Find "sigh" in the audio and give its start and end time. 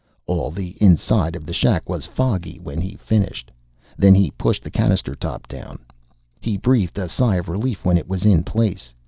7.07-7.35